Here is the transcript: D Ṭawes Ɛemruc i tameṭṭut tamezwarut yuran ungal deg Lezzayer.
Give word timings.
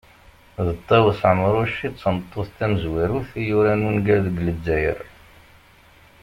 D 0.67 0.67
Ṭawes 0.87 1.19
Ɛemruc 1.29 1.75
i 1.87 1.89
tameṭṭut 2.01 2.49
tamezwarut 2.57 3.29
yuran 3.47 3.87
ungal 3.89 4.19
deg 4.25 4.37
Lezzayer. 4.47 4.99